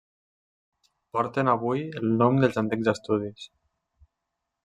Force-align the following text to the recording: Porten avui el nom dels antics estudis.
Porten 1.17 1.51
avui 1.51 1.83
el 2.01 2.09
nom 2.23 2.41
dels 2.45 2.59
antics 2.63 2.91
estudis. 2.95 3.47